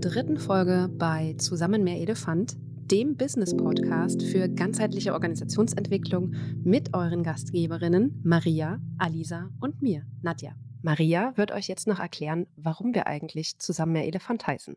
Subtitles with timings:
[0.00, 2.56] dritten Folge bei Zusammen mehr Elefant,
[2.90, 10.54] dem Business Podcast für ganzheitliche Organisationsentwicklung mit euren Gastgeberinnen Maria, Alisa und mir, Nadja.
[10.82, 14.76] Maria wird euch jetzt noch erklären, warum wir eigentlich Zusammen mehr Elefant heißen.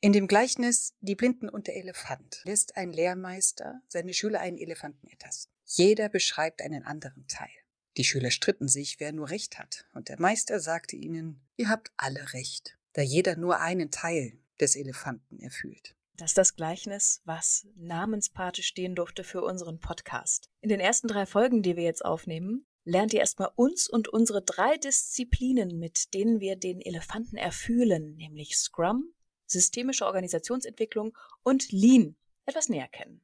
[0.00, 5.06] In dem Gleichnis Die Blinden und der Elefant lässt ein Lehrmeister seine Schüler einen Elefanten
[5.06, 5.52] ertasten.
[5.64, 7.48] Jeder beschreibt einen anderen Teil.
[7.96, 11.92] Die Schüler stritten sich, wer nur Recht hat, und der Meister sagte ihnen, ihr habt
[11.96, 15.94] alle Recht, da jeder nur einen Teil des Elefanten erfüllt.
[16.16, 20.48] Das ist das Gleichnis, was Namenspate stehen durfte für unseren Podcast.
[20.62, 24.40] In den ersten drei Folgen, die wir jetzt aufnehmen, lernt ihr erstmal uns und unsere
[24.40, 29.12] drei Disziplinen, mit denen wir den Elefanten erfühlen, nämlich Scrum,
[29.44, 33.20] systemische Organisationsentwicklung und Lean, etwas näher kennen.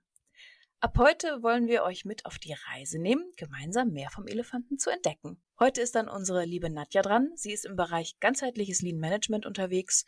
[0.83, 4.91] Ab heute wollen wir euch mit auf die Reise nehmen, gemeinsam mehr vom Elefanten zu
[4.91, 5.41] entdecken.
[5.61, 7.30] Heute ist dann unsere liebe Nadja dran.
[7.36, 10.05] Sie ist im Bereich ganzheitliches Lean Management unterwegs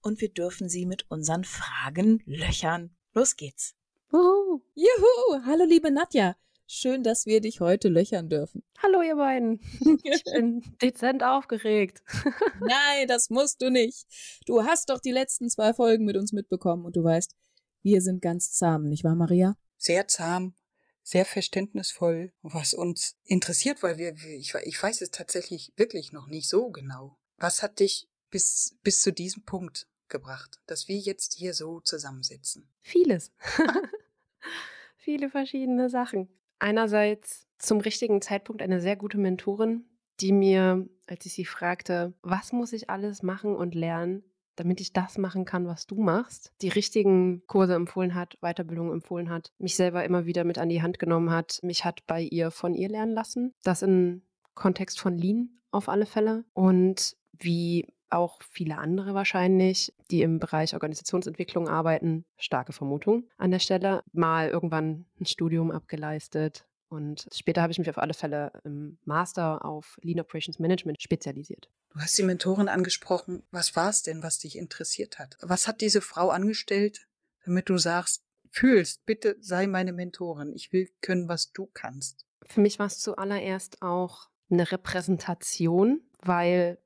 [0.00, 2.96] und wir dürfen sie mit unseren Fragen löchern.
[3.12, 3.74] Los geht's.
[4.14, 4.62] Uhu.
[4.74, 5.44] Juhu!
[5.44, 6.36] Hallo liebe Nadja.
[6.66, 8.62] Schön, dass wir dich heute löchern dürfen.
[8.82, 9.60] Hallo ihr beiden.
[10.04, 12.02] Ich bin dezent aufgeregt.
[12.60, 14.06] Nein, das musst du nicht.
[14.46, 17.36] Du hast doch die letzten zwei Folgen mit uns mitbekommen und du weißt,
[17.82, 19.58] wir sind ganz zahm, nicht wahr, Maria?
[19.84, 20.54] Sehr zahm,
[21.02, 26.48] sehr verständnisvoll, was uns interessiert, weil wir, ich, ich weiß es tatsächlich wirklich noch nicht
[26.48, 27.18] so genau.
[27.36, 32.66] Was hat dich bis, bis zu diesem Punkt gebracht, dass wir jetzt hier so zusammensitzen?
[32.80, 33.30] Vieles.
[34.96, 36.30] Viele verschiedene Sachen.
[36.58, 39.84] Einerseits zum richtigen Zeitpunkt eine sehr gute Mentorin,
[40.20, 44.24] die mir, als ich sie fragte, was muss ich alles machen und lernen,
[44.56, 49.30] damit ich das machen kann, was du machst, die richtigen Kurse empfohlen hat, Weiterbildung empfohlen
[49.30, 52.50] hat, mich selber immer wieder mit an die Hand genommen hat, mich hat bei ihr
[52.50, 53.52] von ihr lernen lassen.
[53.62, 54.22] Das im
[54.54, 56.44] Kontext von Lean auf alle Fälle.
[56.52, 63.58] Und wie auch viele andere wahrscheinlich, die im Bereich Organisationsentwicklung arbeiten, starke Vermutung an der
[63.58, 68.98] Stelle, mal irgendwann ein Studium abgeleistet, und später habe ich mich auf alle Fälle im
[69.04, 71.68] Master auf Lean Operations Management spezialisiert.
[71.90, 73.42] Du hast die Mentorin angesprochen.
[73.50, 75.36] Was war es denn, was dich interessiert hat?
[75.40, 77.06] Was hat diese Frau angestellt,
[77.44, 78.22] damit du sagst,
[78.54, 80.52] fühlst, bitte sei meine Mentorin.
[80.54, 82.24] Ich will können, was du kannst.
[82.46, 86.78] Für mich war es zuallererst auch eine Repräsentation, weil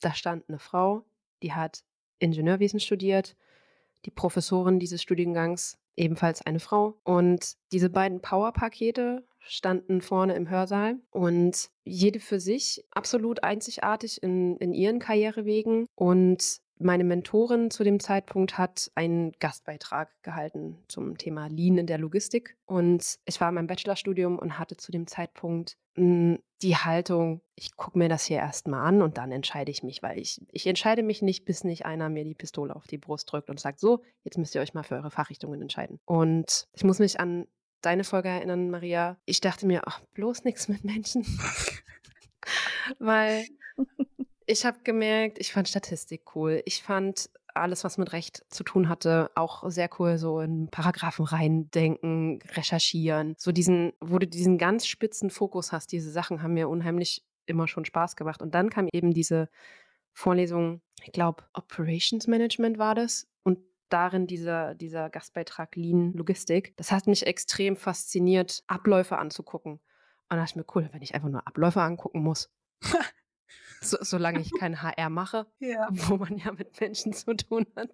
[0.00, 1.04] da stand eine Frau,
[1.42, 1.82] die hat
[2.20, 3.36] Ingenieurwesen studiert.
[4.04, 6.98] Die Professorin dieses Studiengangs ebenfalls eine Frau.
[7.04, 14.56] Und diese beiden Power-Pakete standen vorne im Hörsaal und jede für sich absolut einzigartig in,
[14.58, 15.86] in ihren Karrierewegen.
[15.94, 21.98] Und meine Mentorin zu dem Zeitpunkt hat einen Gastbeitrag gehalten zum Thema Lean in der
[21.98, 22.56] Logistik.
[22.66, 27.76] Und ich war in meinem Bachelorstudium und hatte zu dem Zeitpunkt hm, die Haltung, ich
[27.76, 31.02] gucke mir das hier erstmal an und dann entscheide ich mich, weil ich, ich entscheide
[31.02, 34.02] mich nicht, bis nicht einer mir die Pistole auf die Brust drückt und sagt, so,
[34.24, 36.00] jetzt müsst ihr euch mal für eure Fachrichtungen entscheiden.
[36.04, 37.46] Und ich muss mich an
[37.80, 39.18] deine Folge erinnern, Maria.
[39.24, 41.24] Ich dachte mir, ach, bloß nichts mit Menschen.
[42.98, 43.44] weil
[44.48, 46.62] ich habe gemerkt, ich fand Statistik cool.
[46.64, 51.26] Ich fand alles, was mit Recht zu tun hatte, auch sehr cool, so in Paragraphen
[51.26, 53.34] reindenken, recherchieren.
[53.36, 57.68] So diesen, wo du diesen ganz spitzen Fokus hast, diese Sachen haben mir unheimlich immer
[57.68, 58.40] schon Spaß gemacht.
[58.40, 59.50] Und dann kam eben diese
[60.14, 63.28] Vorlesung, ich glaube, Operations Management war das.
[63.42, 63.58] Und
[63.90, 66.74] darin dieser, dieser Gastbeitrag Lean Logistik.
[66.78, 69.72] Das hat mich extrem fasziniert, Abläufe anzugucken.
[69.72, 69.80] Und
[70.30, 72.50] da dachte ich mir, cool, wenn ich einfach nur Abläufe angucken muss.
[73.80, 75.88] So, solange ich kein HR mache, ja.
[75.90, 77.90] wo man ja mit Menschen zu tun hat.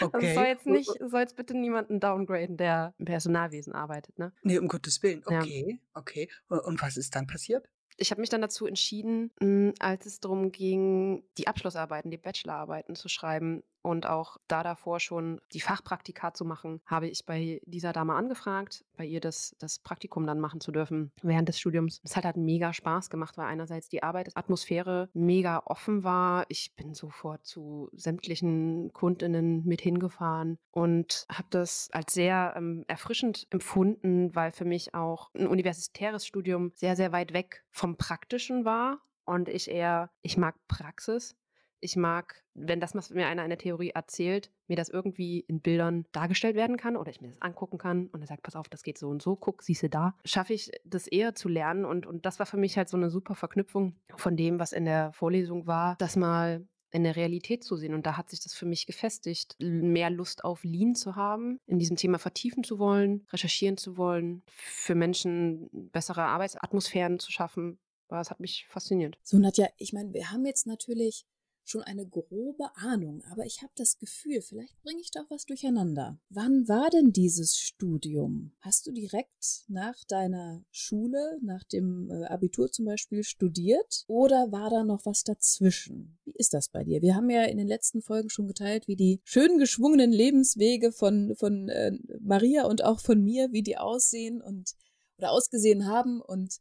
[0.00, 0.10] Okay.
[0.12, 4.32] Also soll jetzt nicht, soll jetzt bitte niemanden downgraden, der im Personalwesen arbeitet, ne?
[4.42, 5.22] Nee, um Gottes Willen.
[5.24, 6.00] Okay, ja.
[6.00, 6.28] okay.
[6.48, 7.68] Und was ist dann passiert?
[7.96, 9.30] Ich habe mich dann dazu entschieden,
[9.78, 15.40] als es darum ging, die Abschlussarbeiten, die Bachelorarbeiten zu schreiben, und auch da davor schon
[15.52, 20.26] die Fachpraktika zu machen, habe ich bei dieser Dame angefragt, bei ihr das, das Praktikum
[20.26, 22.00] dann machen zu dürfen während des Studiums.
[22.04, 26.44] Es hat halt mega Spaß gemacht, weil einerseits die Arbeitsatmosphäre mega offen war.
[26.48, 33.46] Ich bin sofort zu sämtlichen Kundinnen mit hingefahren und habe das als sehr ähm, erfrischend
[33.50, 39.00] empfunden, weil für mich auch ein universitäres Studium sehr, sehr weit weg vom Praktischen war
[39.24, 41.36] und ich eher, ich mag Praxis
[41.80, 45.60] ich mag, wenn das, was mir einer in der Theorie erzählt, mir das irgendwie in
[45.60, 48.68] Bildern dargestellt werden kann oder ich mir das angucken kann und er sagt, pass auf,
[48.68, 51.84] das geht so und so, guck, siehst du da, schaffe ich das eher zu lernen
[51.84, 54.84] und, und das war für mich halt so eine super Verknüpfung von dem, was in
[54.84, 57.94] der Vorlesung war, das mal in der Realität zu sehen.
[57.94, 61.78] Und da hat sich das für mich gefestigt, mehr Lust auf Lean zu haben, in
[61.78, 67.78] diesem Thema vertiefen zu wollen, recherchieren zu wollen, für Menschen bessere Arbeitsatmosphären zu schaffen.
[68.08, 69.18] Das hat mich fasziniert.
[69.22, 71.26] So, Nadja, ich meine, wir haben jetzt natürlich
[71.64, 76.18] schon eine grobe Ahnung, aber ich habe das Gefühl, vielleicht bringe ich doch was durcheinander.
[76.28, 78.52] Wann war denn dieses Studium?
[78.60, 84.70] Hast du direkt nach deiner Schule, nach dem äh, Abitur zum Beispiel, studiert oder war
[84.70, 86.18] da noch was dazwischen?
[86.24, 87.02] Wie ist das bei dir?
[87.02, 91.34] Wir haben ja in den letzten Folgen schon geteilt, wie die schön geschwungenen Lebenswege von,
[91.36, 94.74] von äh, Maria und auch von mir, wie die aussehen und
[95.20, 96.60] oder ausgesehen haben und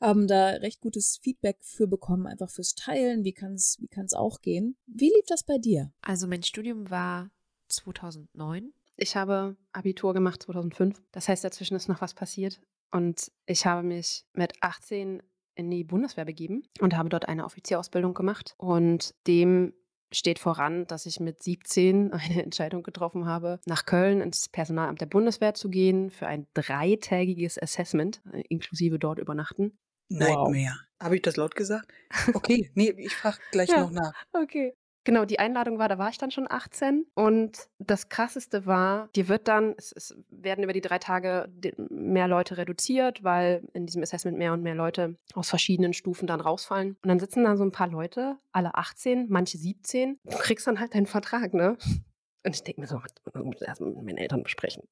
[0.00, 3.24] haben da recht gutes Feedback für bekommen, einfach fürs Teilen.
[3.24, 4.76] Wie kann es wie kann's auch gehen?
[4.86, 5.92] Wie lief das bei dir?
[6.02, 7.30] Also mein Studium war
[7.68, 8.72] 2009.
[8.96, 11.02] Ich habe Abitur gemacht 2005.
[11.12, 12.60] Das heißt, dazwischen ist noch was passiert.
[12.90, 15.22] Und ich habe mich mit 18
[15.54, 18.54] in die Bundeswehr begeben und habe dort eine Offizierausbildung gemacht.
[18.58, 19.72] Und dem
[20.12, 25.06] steht voran, dass ich mit 17 eine Entscheidung getroffen habe, nach Köln ins Personalamt der
[25.06, 29.78] Bundeswehr zu gehen für ein dreitägiges Assessment, äh, inklusive dort übernachten.
[30.08, 30.74] Nightmare.
[30.74, 31.02] Wow.
[31.02, 31.92] Habe ich das laut gesagt?
[32.34, 34.12] Okay, nee, ich frage gleich ja, noch nach.
[34.32, 34.74] Okay.
[35.06, 39.28] Genau, die Einladung war, da war ich dann schon 18 und das Krasseste war, dir
[39.28, 41.48] wird dann, es, es, werden über die drei Tage
[41.90, 46.40] mehr Leute reduziert, weil in diesem Assessment mehr und mehr Leute aus verschiedenen Stufen dann
[46.40, 46.96] rausfallen.
[47.00, 50.18] Und dann sitzen da so ein paar Leute, alle 18, manche 17.
[50.24, 51.78] Du kriegst dann halt deinen Vertrag, ne?
[52.44, 54.82] Und ich denke mir so, ich muss erst mit meinen Eltern besprechen.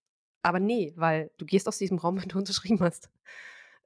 [0.43, 3.11] Aber nee, weil du gehst aus diesem Raum, wenn du unterschrieben hast.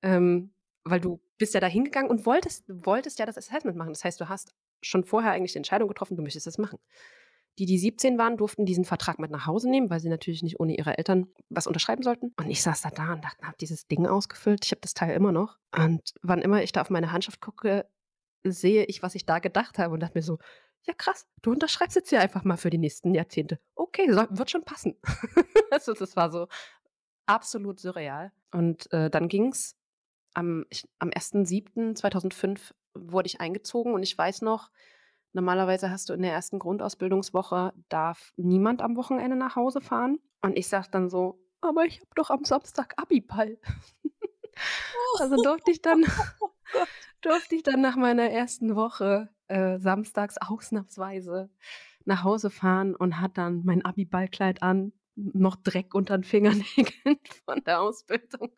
[0.02, 0.50] Ähm,
[0.90, 3.92] weil du bist ja da hingegangen und wolltest, wolltest ja das Assessment machen.
[3.92, 6.78] Das heißt, du hast schon vorher eigentlich die Entscheidung getroffen, du möchtest das machen.
[7.58, 10.60] Die, die 17 waren, durften diesen Vertrag mit nach Hause nehmen, weil sie natürlich nicht
[10.60, 12.32] ohne ihre Eltern was unterschreiben sollten.
[12.36, 14.64] Und ich saß da da und dachte, habe dieses Ding ausgefüllt.
[14.64, 15.58] Ich habe das Teil immer noch.
[15.76, 17.88] Und wann immer ich da auf meine Handschrift gucke,
[18.44, 20.38] sehe ich, was ich da gedacht habe und dachte mir so,
[20.86, 23.58] ja krass, du unterschreibst jetzt hier einfach mal für die nächsten Jahrzehnte.
[23.74, 24.96] Okay, soll, wird schon passen.
[25.72, 26.46] also das war so
[27.26, 28.32] absolut surreal.
[28.52, 29.50] Und äh, dann ging
[30.34, 30.64] am,
[30.98, 34.70] am 1.7.2005 wurde ich eingezogen und ich weiß noch,
[35.32, 40.18] normalerweise hast du in der ersten Grundausbildungswoche, darf niemand am Wochenende nach Hause fahren.
[40.42, 43.58] Und ich sag dann so, aber ich habe doch am Samstag Abiball.
[45.18, 46.04] also durfte ich dann,
[46.40, 46.48] oh
[47.20, 51.50] durfte ich dann nach meiner ersten Woche äh, samstags ausnahmsweise
[52.04, 57.62] nach Hause fahren und hat dann mein Abiballkleid an, noch Dreck unter den Fingernägeln von
[57.64, 58.52] der Ausbildung.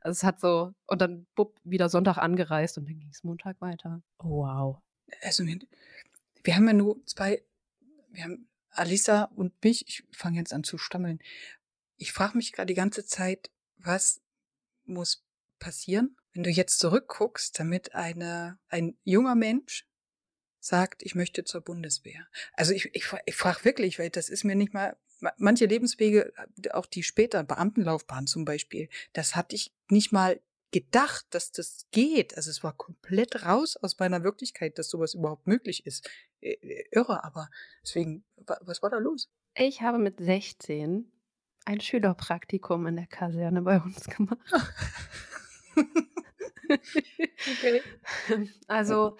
[0.00, 3.60] Also es hat so, und dann bupp, wieder Sonntag angereist und dann ging es Montag
[3.60, 4.02] weiter.
[4.18, 4.78] Oh, wow.
[5.22, 5.58] Also wir,
[6.42, 7.42] wir haben ja nur zwei,
[8.10, 11.18] wir haben Alisa und mich, ich fange jetzt an zu stammeln.
[11.96, 14.22] Ich frage mich gerade die ganze Zeit, was
[14.84, 15.24] muss
[15.58, 19.86] passieren, wenn du jetzt zurückguckst, damit eine, ein junger Mensch
[20.60, 22.26] sagt, ich möchte zur Bundeswehr.
[22.52, 24.96] Also ich, ich, ich frage wirklich, weil das ist mir nicht mal
[25.36, 26.32] manche Lebenswege,
[26.62, 31.86] äh, auch die später, Beamtenlaufbahn zum Beispiel, das hatte ich nicht mal gedacht, dass das
[31.90, 32.36] geht.
[32.36, 36.08] Also es war komplett raus aus meiner Wirklichkeit, dass sowas überhaupt möglich ist.
[36.40, 37.48] Irre, aber
[37.82, 39.30] deswegen, was war da los?
[39.54, 41.10] Ich habe mit 16
[41.64, 44.38] ein Schülerpraktikum in der Kaserne bei uns gemacht.
[46.68, 47.82] okay.
[48.66, 49.16] Also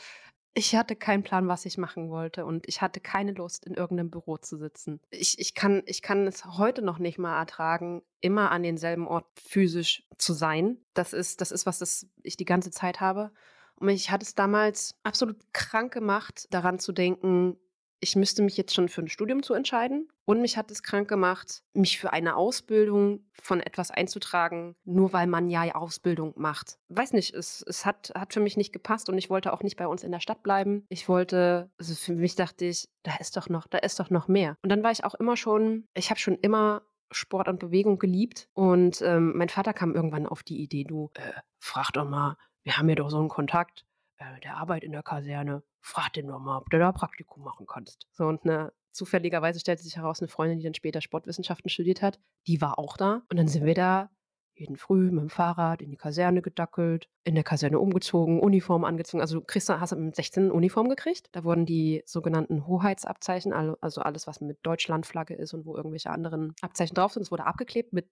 [0.58, 4.10] ich hatte keinen Plan, was ich machen wollte und ich hatte keine Lust, in irgendeinem
[4.10, 5.00] Büro zu sitzen.
[5.10, 9.26] Ich, ich, kann, ich kann es heute noch nicht mal ertragen, immer an denselben Ort
[9.40, 10.78] physisch zu sein.
[10.94, 13.30] Das ist, das ist, was das ich die ganze Zeit habe.
[13.76, 17.56] Und mich hat es damals absolut krank gemacht, daran zu denken,
[18.00, 20.08] ich müsste mich jetzt schon für ein Studium zu entscheiden.
[20.24, 25.26] Und mich hat es krank gemacht, mich für eine Ausbildung von etwas einzutragen, nur weil
[25.26, 26.78] man ja Ausbildung macht.
[26.88, 29.76] Weiß nicht, es, es hat, hat für mich nicht gepasst und ich wollte auch nicht
[29.76, 30.84] bei uns in der Stadt bleiben.
[30.90, 34.28] Ich wollte, also für mich dachte ich, da ist doch noch, da ist doch noch
[34.28, 34.56] mehr.
[34.62, 38.48] Und dann war ich auch immer schon, ich habe schon immer Sport und Bewegung geliebt.
[38.52, 42.76] Und ähm, mein Vater kam irgendwann auf die Idee, du, äh, frag doch mal, wir
[42.76, 43.86] haben ja doch so einen Kontakt,
[44.18, 47.66] äh, der Arbeit in der Kaserne frag den doch mal, ob du da Praktikum machen
[47.66, 48.06] kannst.
[48.12, 52.20] So, und eine, zufälligerweise stellte sich heraus, eine Freundin, die dann später Sportwissenschaften studiert hat,
[52.46, 53.22] die war auch da.
[53.30, 54.10] Und dann sind wir da
[54.54, 59.20] jeden Früh mit dem Fahrrad in die Kaserne gedackelt, in der Kaserne umgezogen, Uniform angezogen.
[59.20, 61.28] Also kriegst, hast du mit 16 Uniform gekriegt.
[61.32, 66.54] Da wurden die sogenannten Hoheitsabzeichen, also alles, was mit Deutschlandflagge ist und wo irgendwelche anderen
[66.60, 68.10] Abzeichen drauf sind, es wurde abgeklebt mit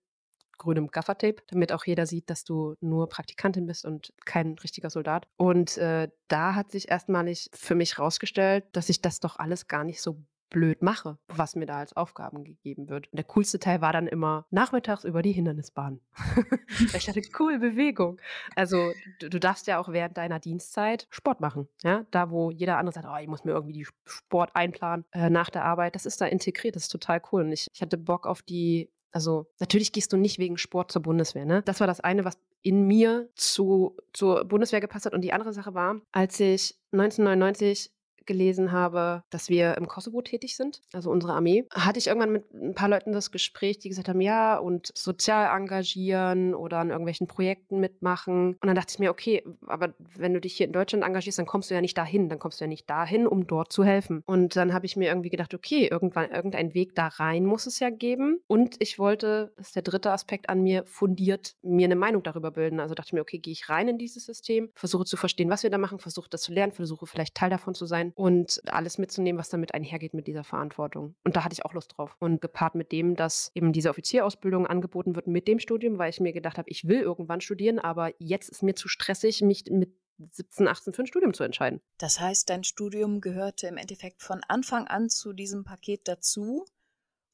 [0.59, 5.27] grünem Gaffertape, damit auch jeder sieht, dass du nur Praktikantin bist und kein richtiger Soldat.
[5.37, 9.85] Und äh, da hat sich erstmalig für mich rausgestellt, dass ich das doch alles gar
[9.85, 10.19] nicht so
[10.51, 13.09] blöd mache, was mir da als Aufgaben gegeben wird.
[13.09, 16.01] Und der coolste Teil war dann immer nachmittags über die Hindernisbahn.
[16.95, 18.21] ich hatte cool Bewegung.
[18.55, 21.69] Also du, du, darfst ja auch während deiner Dienstzeit Sport machen.
[21.83, 22.07] Ja?
[22.11, 25.51] Da, wo jeder andere sagt, oh, ich muss mir irgendwie die Sport einplanen äh, nach
[25.51, 27.43] der Arbeit, das ist da integriert, das ist total cool.
[27.43, 31.03] Und ich, ich hatte Bock auf die also natürlich gehst du nicht wegen Sport zur
[31.03, 31.45] Bundeswehr.
[31.45, 31.63] Ne?
[31.63, 35.15] Das war das eine, was in mir zu, zur Bundeswehr gepasst hat.
[35.15, 37.93] Und die andere Sache war, als ich 1999
[38.27, 42.53] gelesen habe, dass wir im Kosovo tätig sind, also unsere Armee, hatte ich irgendwann mit
[42.53, 47.27] ein paar Leuten das Gespräch, die gesagt haben, ja, und sozial engagieren oder an irgendwelchen
[47.27, 48.57] Projekten mitmachen.
[48.61, 51.47] Und dann dachte ich mir, okay, aber wenn du dich hier in Deutschland engagierst, dann
[51.47, 54.23] kommst du ja nicht dahin, dann kommst du ja nicht dahin, um dort zu helfen.
[54.27, 57.81] Und dann habe ich mir irgendwie gedacht, okay, irgendwann irgendein Weg da rein muss es
[57.81, 58.41] ja geben.
[58.47, 62.51] Und ich wollte, das ist der dritte Aspekt an mir, fundiert mir eine Meinung darüber
[62.51, 62.81] bilden.
[62.81, 65.63] Also dachte ich mir, okay, gehe ich rein in dieses System, versuche zu verstehen, was
[65.63, 68.97] wir da machen, versuche das zu lernen, versuche vielleicht Teil davon zu sein und alles
[68.97, 71.15] mitzunehmen, was damit einhergeht mit dieser Verantwortung.
[71.23, 72.17] Und da hatte ich auch Lust drauf.
[72.19, 76.19] Und gepaart mit dem, dass eben diese Offizierausbildung angeboten wird mit dem Studium, weil ich
[76.19, 79.95] mir gedacht habe, ich will irgendwann studieren, aber jetzt ist mir zu stressig, mich mit
[80.19, 81.83] 17, 18 für ein Studium zu entscheiden.
[81.99, 86.65] Das heißt, dein Studium gehörte im Endeffekt von Anfang an zu diesem Paket dazu.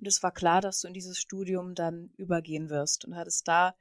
[0.00, 3.76] Und es war klar, dass du in dieses Studium dann übergehen wirst und hattest da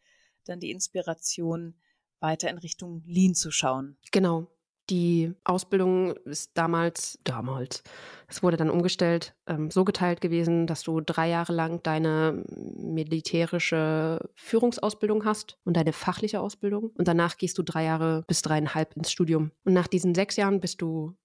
[0.45, 1.75] dann die Inspiration,
[2.19, 3.97] weiter in Richtung Lean zu schauen.
[4.11, 4.47] Genau.
[4.91, 7.81] Die Ausbildung ist damals, damals,
[8.27, 14.19] es wurde dann umgestellt, ähm, so geteilt gewesen, dass du drei Jahre lang deine militärische
[14.35, 16.91] Führungsausbildung hast und deine fachliche Ausbildung.
[16.97, 19.51] Und danach gehst du drei Jahre bis dreieinhalb ins Studium.
[19.63, 21.15] Und nach diesen sechs Jahren bist du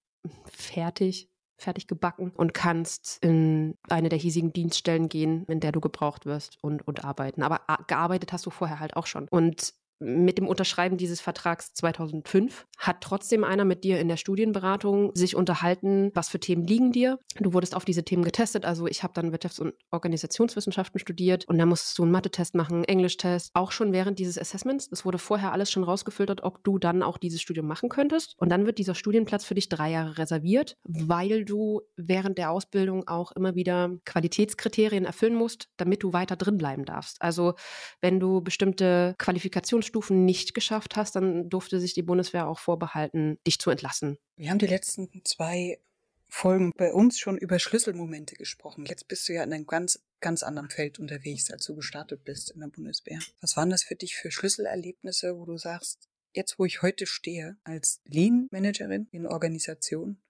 [0.45, 6.25] fertig, fertig gebacken und kannst in eine der hiesigen Dienststellen gehen, in der du gebraucht
[6.25, 7.43] wirst und, und arbeiten.
[7.43, 9.27] Aber gearbeitet hast du vorher halt auch schon.
[9.27, 15.11] Und mit dem Unterschreiben dieses Vertrags 2005 hat trotzdem einer mit dir in der Studienberatung
[15.15, 17.19] sich unterhalten, was für Themen liegen dir.
[17.39, 18.65] Du wurdest auf diese Themen getestet.
[18.65, 22.83] Also ich habe dann Wirtschafts- und Organisationswissenschaften studiert und da musstest du einen Mathe-Test machen,
[22.83, 24.87] Englisch-Test, auch schon während dieses Assessments.
[24.91, 28.35] Es wurde vorher alles schon rausgefiltert, ob du dann auch dieses Studium machen könntest.
[28.37, 33.07] Und dann wird dieser Studienplatz für dich drei Jahre reserviert, weil du während der Ausbildung
[33.07, 37.21] auch immer wieder Qualitätskriterien erfüllen musst, damit du weiter drin bleiben darfst.
[37.21, 37.55] Also
[38.01, 43.39] wenn du bestimmte Qualifikations Stufen nicht geschafft hast, dann durfte sich die Bundeswehr auch vorbehalten,
[43.47, 44.17] dich zu entlassen.
[44.35, 45.79] Wir haben die letzten zwei
[46.29, 48.85] Folgen bei uns schon über Schlüsselmomente gesprochen.
[48.85, 52.51] Jetzt bist du ja in einem ganz, ganz anderen Feld unterwegs, als du gestartet bist
[52.51, 53.19] in der Bundeswehr.
[53.41, 57.57] Was waren das für dich für Schlüsselerlebnisse, wo du sagst, jetzt wo ich heute stehe
[57.63, 60.21] als Lean-Managerin in Organisation,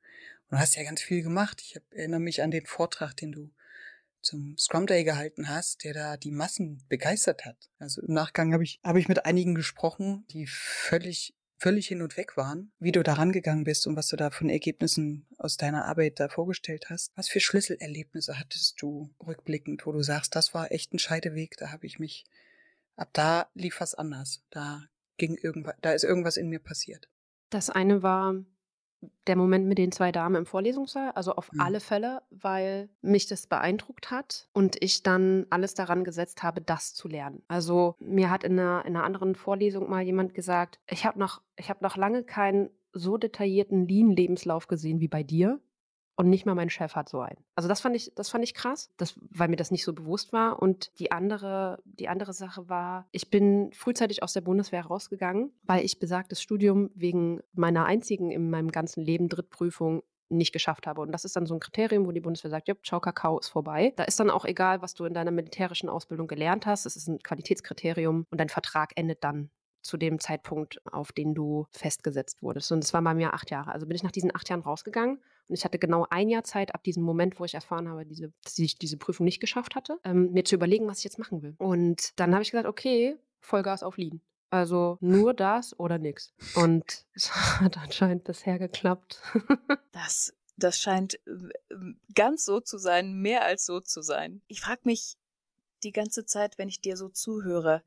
[0.49, 1.61] und du hast ja ganz viel gemacht.
[1.61, 3.49] Ich erinnere mich an den Vortrag, den du
[4.21, 7.69] zum Scrum Day gehalten hast, der da die Massen begeistert hat.
[7.79, 12.17] Also im Nachgang habe ich, habe ich mit einigen gesprochen, die völlig völlig hin und
[12.17, 15.86] weg waren, wie du da rangegangen bist und was du da von Ergebnissen aus deiner
[15.86, 17.12] Arbeit da vorgestellt hast.
[17.15, 21.71] Was für Schlüsselerlebnisse hattest du rückblickend, wo du sagst, das war echt ein Scheideweg, da
[21.71, 22.25] habe ich mich,
[22.95, 24.43] ab da lief was anders.
[24.51, 24.83] Da
[25.17, 27.09] ging irgendwas, da ist irgendwas in mir passiert.
[27.50, 28.36] Das eine war
[29.27, 31.61] der Moment mit den zwei Damen im Vorlesungssaal, also auf mhm.
[31.61, 36.93] alle Fälle, weil mich das beeindruckt hat und ich dann alles daran gesetzt habe, das
[36.93, 37.43] zu lernen.
[37.47, 41.41] Also mir hat in einer, in einer anderen Vorlesung mal jemand gesagt, ich habe noch,
[41.61, 45.59] hab noch lange keinen so detaillierten Lean-Lebenslauf gesehen wie bei dir.
[46.19, 47.38] Und nicht mal mein Chef hat so einen.
[47.55, 50.33] Also das fand ich, das fand ich krass, das, weil mir das nicht so bewusst
[50.33, 50.59] war.
[50.59, 55.86] Und die andere, die andere Sache war, ich bin frühzeitig aus der Bundeswehr rausgegangen, weil
[55.86, 61.01] ich besagtes Studium wegen meiner einzigen in meinem ganzen Leben Drittprüfung nicht geschafft habe.
[61.01, 63.50] Und das ist dann so ein Kriterium, wo die Bundeswehr sagt, ja, ciao, Kakao ist
[63.50, 63.93] vorbei.
[63.95, 66.88] Da ist dann auch egal, was du in deiner militärischen Ausbildung gelernt hast.
[66.88, 69.51] Es ist ein Qualitätskriterium und dein Vertrag endet dann
[69.83, 72.71] zu dem Zeitpunkt, auf den du festgesetzt wurdest.
[72.71, 73.71] Und es war bei mir acht Jahre.
[73.71, 76.75] Also bin ich nach diesen acht Jahren rausgegangen und ich hatte genau ein Jahr Zeit
[76.75, 79.99] ab diesem Moment, wo ich erfahren habe, diese, dass ich diese Prüfung nicht geschafft hatte,
[80.03, 81.55] ähm, mir zu überlegen, was ich jetzt machen will.
[81.57, 84.21] Und dann habe ich gesagt, okay, Vollgas auf Lean.
[84.49, 86.33] Also nur das oder nichts.
[86.55, 89.21] Und es hat anscheinend bisher geklappt.
[89.91, 91.19] das, das scheint
[92.13, 94.41] ganz so zu sein, mehr als so zu sein.
[94.47, 95.17] Ich frage mich
[95.83, 97.83] die ganze Zeit, wenn ich dir so zuhöre,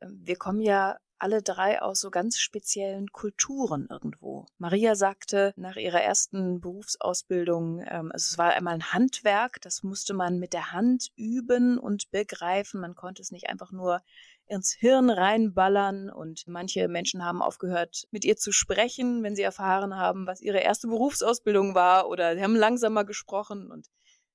[0.00, 4.46] ähm, wir kommen ja alle drei aus so ganz speziellen Kulturen irgendwo.
[4.58, 10.38] Maria sagte nach ihrer ersten Berufsausbildung, ähm, es war einmal ein Handwerk, das musste man
[10.38, 12.80] mit der Hand üben und begreifen.
[12.80, 14.02] Man konnte es nicht einfach nur
[14.46, 19.96] ins Hirn reinballern und manche Menschen haben aufgehört, mit ihr zu sprechen, wenn sie erfahren
[19.96, 23.88] haben, was ihre erste Berufsausbildung war oder sie haben langsamer gesprochen und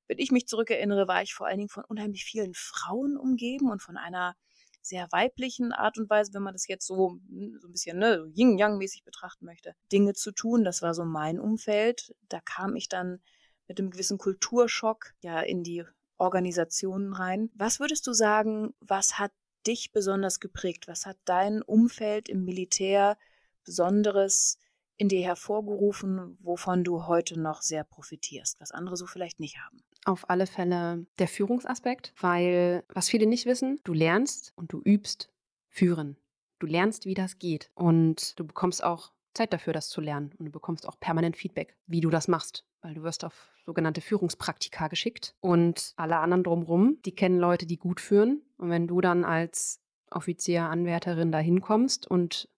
[0.08, 3.82] wenn ich mich zurückerinnere, war ich vor allen Dingen von unheimlich vielen Frauen umgeben und
[3.82, 4.36] von einer
[4.84, 8.32] sehr weiblichen Art und Weise, wenn man das jetzt so, hm, so ein bisschen ne,
[8.36, 10.63] Yin-Yang-mäßig betrachten möchte, Dinge zu tun.
[10.63, 12.16] Das war so mein Umfeld.
[12.30, 13.22] Da kam ich dann
[13.68, 15.84] mit einem gewissen Kulturschock ja in die
[16.18, 17.50] Organisationen rein.
[17.56, 19.32] Was würdest du sagen, was hat
[19.66, 20.88] dich besonders geprägt?
[20.88, 23.18] Was hat dein Umfeld im Militär
[23.63, 24.58] Besonderes
[24.98, 29.84] in dir hervorgerufen, wovon du heute noch sehr profitierst, was andere so vielleicht nicht haben?
[30.06, 35.30] Auf alle Fälle der Führungsaspekt, weil was viele nicht wissen, du lernst und du übst
[35.70, 36.18] führen.
[36.60, 40.32] Du lernst, wie das geht und du bekommst auch Zeit dafür, das zu lernen.
[40.38, 42.66] Und du bekommst auch permanent Feedback, wie du das machst.
[42.82, 45.36] Weil du wirst auf sogenannte Führungspraktika geschickt.
[45.40, 48.42] Und alle anderen drumherum, die kennen Leute, die gut führen.
[48.58, 49.80] Und wenn du dann als
[50.12, 52.50] Offizier, Anwärterin da hinkommst und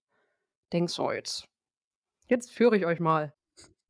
[0.72, 1.48] denkst, oh, jetzt,
[2.28, 3.32] jetzt führe ich euch mal.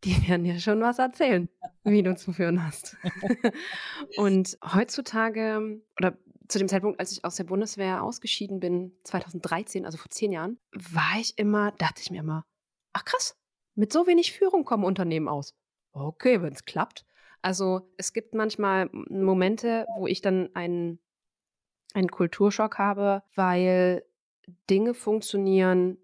[0.07, 1.49] Die werden dir schon was erzählen,
[1.83, 2.97] wie du zu führen hast.
[4.17, 9.99] und heutzutage, oder zu dem Zeitpunkt, als ich aus der Bundeswehr ausgeschieden bin, 2013, also
[9.99, 12.47] vor zehn Jahren, war ich immer, dachte ich mir immer,
[12.93, 13.37] ach krass,
[13.75, 15.57] mit so wenig Führung kommen Unternehmen aus.
[15.91, 17.05] Okay, wenn es klappt.
[17.43, 21.01] Also es gibt manchmal Momente, wo ich dann einen,
[21.95, 24.05] einen Kulturschock habe, weil
[24.71, 25.99] Dinge funktionieren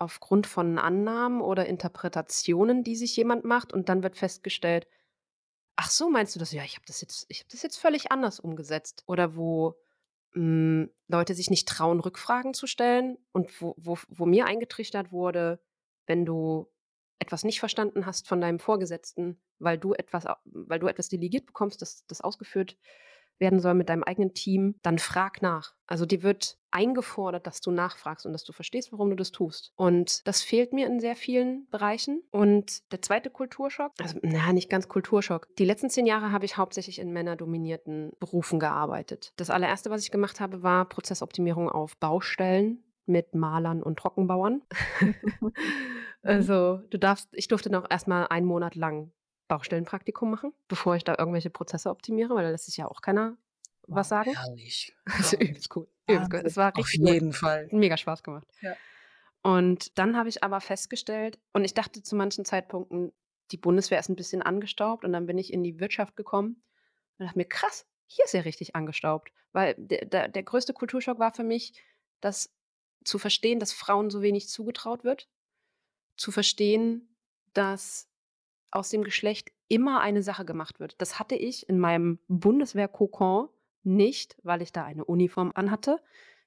[0.00, 4.88] aufgrund von Annahmen oder Interpretationen, die sich jemand macht und dann wird festgestellt,
[5.76, 6.52] ach so, meinst du das?
[6.52, 9.04] Ja, ich habe das jetzt, ich habe das jetzt völlig anders umgesetzt.
[9.06, 9.76] Oder wo
[10.32, 15.60] hm, Leute sich nicht trauen, Rückfragen zu stellen und wo, wo, wo mir eingetrichtert wurde,
[16.06, 16.70] wenn du
[17.18, 21.82] etwas nicht verstanden hast von deinem Vorgesetzten, weil du etwas, weil du etwas delegiert bekommst,
[21.82, 22.78] das, das ausgeführt
[23.40, 25.74] werden soll mit deinem eigenen Team, dann frag nach.
[25.86, 29.72] Also dir wird eingefordert, dass du nachfragst und dass du verstehst, warum du das tust.
[29.74, 32.22] Und das fehlt mir in sehr vielen Bereichen.
[32.30, 35.48] Und der zweite Kulturschock, also naja, nicht ganz Kulturschock.
[35.56, 39.32] Die letzten zehn Jahre habe ich hauptsächlich in männerdominierten Berufen gearbeitet.
[39.36, 44.62] Das allererste, was ich gemacht habe, war Prozessoptimierung auf Baustellen mit Malern und Trockenbauern.
[46.22, 49.10] also du darfst, ich durfte noch erstmal einen Monat lang
[49.50, 53.36] Baustellenpraktikum machen, bevor ich da irgendwelche Prozesse optimiere, weil da lässt sich ja auch keiner
[53.88, 54.32] wow, was sagen.
[54.32, 54.96] Herrlich.
[55.04, 55.88] Also übelst cool.
[56.08, 56.42] Übelst cool.
[56.44, 57.68] Es war richtig Auf jeden Fall.
[57.72, 58.46] Mega Spaß gemacht.
[58.60, 58.76] Ja.
[59.42, 63.12] Und dann habe ich aber festgestellt, und ich dachte zu manchen Zeitpunkten,
[63.50, 66.62] die Bundeswehr ist ein bisschen angestaubt und dann bin ich in die Wirtschaft gekommen
[67.18, 69.32] und dachte mir, krass, hier ist ja richtig angestaubt.
[69.52, 71.72] Weil der, der, der größte Kulturschock war für mich,
[72.20, 72.54] dass
[73.02, 75.28] zu verstehen, dass Frauen so wenig zugetraut wird,
[76.16, 77.16] zu verstehen,
[77.52, 78.09] dass
[78.70, 81.00] aus dem Geschlecht immer eine Sache gemacht wird.
[81.00, 83.48] Das hatte ich in meinem Bundeswehr-Kokon
[83.82, 85.98] nicht, weil ich da eine Uniform anhatte.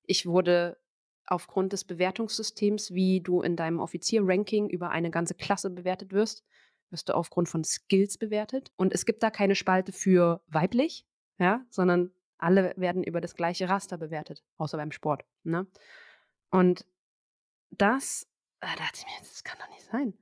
[0.04, 0.78] Ich wurde
[1.26, 6.44] aufgrund des Bewertungssystems, wie du in deinem Offizier-Ranking über eine ganze Klasse bewertet wirst,
[6.90, 8.72] wirst du aufgrund von Skills bewertet.
[8.76, 11.06] Und es gibt da keine Spalte für weiblich,
[11.40, 15.24] ja, sondern alle werden über das gleiche Raster bewertet, außer beim Sport.
[15.44, 15.66] Ne?
[16.52, 16.86] Und
[17.72, 18.28] das,
[18.60, 20.14] da dachte ich mir, das kann doch nicht sein.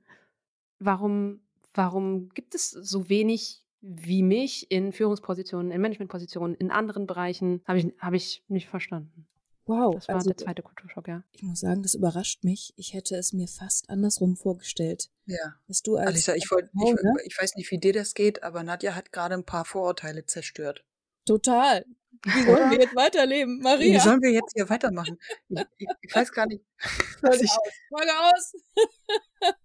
[0.78, 1.40] Warum,
[1.74, 7.62] warum gibt es so wenig wie mich in Führungspositionen, in Managementpositionen, in anderen Bereichen?
[7.66, 9.26] Habe ich, hab ich nicht verstanden.
[9.66, 9.94] Wow.
[9.94, 11.22] Das war also, der zweite Kulturschock, ja.
[11.32, 12.72] Ich muss sagen, das überrascht mich.
[12.76, 15.08] Ich hätte es mir fast andersrum vorgestellt.
[15.26, 15.54] Ja.
[15.68, 17.14] Dass du als Alisa, ich, wollt, ich, ne?
[17.24, 20.84] ich weiß nicht, wie dir das geht, aber Nadja hat gerade ein paar Vorurteile zerstört.
[21.26, 21.84] Total.
[22.24, 23.94] Wie sollen wir jetzt weiterleben, Maria?
[23.94, 25.18] Wie sollen wir jetzt hier weitermachen?
[25.48, 26.64] Ich, ich, ich weiß gar nicht.
[27.20, 27.58] Folge aus.
[27.88, 28.54] Folge aus.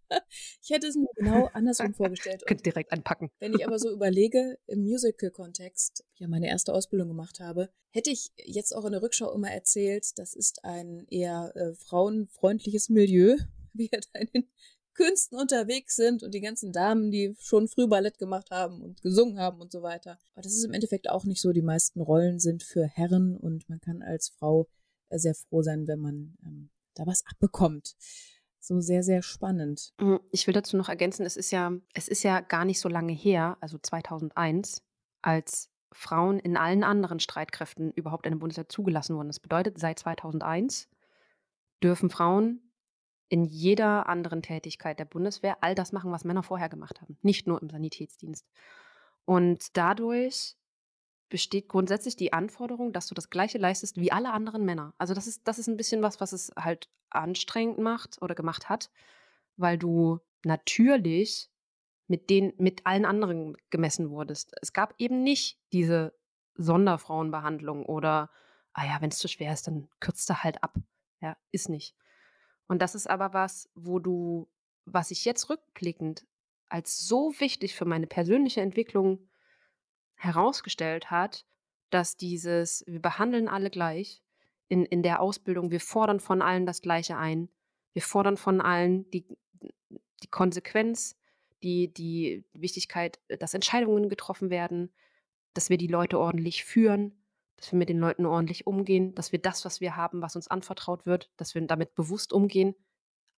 [0.63, 2.43] ich hätte es mir genau andersrum vorgestellt.
[2.47, 3.29] Könnt direkt anpacken.
[3.39, 8.31] Wenn ich aber so überlege, im Musical-Kontext, ja meine erste Ausbildung gemacht habe, hätte ich
[8.37, 13.37] jetzt auch in der Rückschau immer erzählt, das ist ein eher äh, frauenfreundliches Milieu.
[13.77, 14.49] wie er da in den
[14.97, 19.39] Künsten unterwegs sind und die ganzen Damen, die schon früh Ballett gemacht haben und gesungen
[19.39, 20.17] haben und so weiter.
[20.33, 21.53] Aber das ist im Endeffekt auch nicht so.
[21.53, 24.67] Die meisten Rollen sind für Herren und man kann als Frau
[25.10, 27.95] äh, sehr froh sein, wenn man ähm, da was abbekommt.
[28.60, 29.93] So sehr, sehr spannend.
[29.99, 32.89] Mm, ich will dazu noch ergänzen, es ist ja, es ist ja gar nicht so
[32.89, 34.81] lange her, also 2001,
[35.21, 39.29] als Frauen in allen anderen Streitkräften überhaupt in der Bundeswehr zugelassen wurden.
[39.29, 40.89] Das bedeutet, seit 2001
[41.81, 42.66] dürfen Frauen
[43.29, 47.47] in jeder anderen Tätigkeit der Bundeswehr all das machen, was Männer vorher gemacht haben, nicht
[47.47, 48.45] nur im Sanitätsdienst.
[49.25, 50.55] Und dadurch
[51.29, 54.93] besteht grundsätzlich die Anforderung, dass du das Gleiche leistest wie alle anderen Männer.
[54.97, 58.69] Also das ist, das ist ein bisschen was, was es halt anstrengend macht oder gemacht
[58.69, 58.89] hat,
[59.57, 61.49] weil du natürlich
[62.07, 64.53] mit den, mit allen anderen gemessen wurdest.
[64.61, 66.13] Es gab eben nicht diese
[66.55, 68.29] Sonderfrauenbehandlung oder,
[68.73, 70.75] ah ja, wenn es zu schwer ist, dann kürzt er halt ab.
[71.19, 71.95] Ja, ist nicht.
[72.67, 74.47] Und das ist aber was, wo du,
[74.86, 76.25] was ich jetzt rückblickend
[76.69, 79.30] als so wichtig für meine persönliche Entwicklung
[80.15, 81.45] herausgestellt hat,
[81.89, 84.21] dass dieses, wir behandeln alle gleich
[84.67, 87.49] in, in der Ausbildung, wir fordern von allen das Gleiche ein,
[87.93, 89.25] wir fordern von allen die,
[90.23, 91.15] die Konsequenz,
[91.63, 94.91] die, die Wichtigkeit, dass Entscheidungen getroffen werden,
[95.53, 97.16] dass wir die Leute ordentlich führen,
[97.57, 100.47] dass wir mit den Leuten ordentlich umgehen, dass wir das, was wir haben, was uns
[100.47, 102.75] anvertraut wird, dass wir damit bewusst umgehen.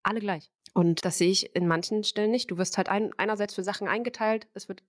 [0.03, 0.51] Alle gleich.
[0.73, 2.51] Und das sehe ich in manchen Stellen nicht.
[2.51, 4.83] Du wirst halt ein, einerseits für Sachen eingeteilt, es wird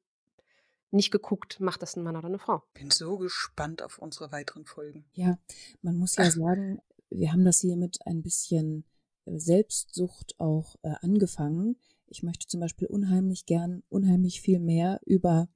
[0.91, 2.63] nicht geguckt, macht das ein Mann oder eine Frau.
[2.75, 5.05] Bin so gespannt auf unsere weiteren Folgen.
[5.13, 5.39] Ja,
[5.83, 8.85] man muss ja sagen, wir haben das hier mit ein bisschen
[9.25, 11.77] äh, Selbstsucht auch äh, angefangen.
[12.07, 15.49] Ich möchte zum Beispiel unheimlich gern, unheimlich viel mehr über,